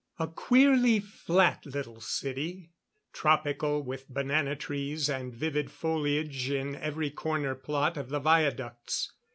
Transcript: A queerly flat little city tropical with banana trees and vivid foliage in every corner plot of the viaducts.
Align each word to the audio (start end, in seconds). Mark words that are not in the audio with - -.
A 0.17 0.25
queerly 0.25 0.99
flat 0.99 1.63
little 1.63 1.99
city 2.01 2.71
tropical 3.13 3.83
with 3.83 4.09
banana 4.09 4.55
trees 4.55 5.07
and 5.07 5.31
vivid 5.31 5.69
foliage 5.69 6.49
in 6.49 6.75
every 6.75 7.11
corner 7.11 7.53
plot 7.53 7.97
of 7.97 8.09
the 8.09 8.19
viaducts. 8.19 9.11